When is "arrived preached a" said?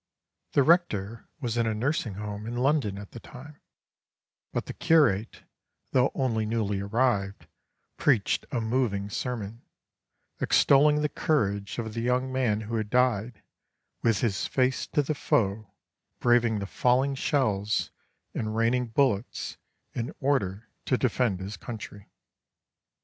6.79-8.59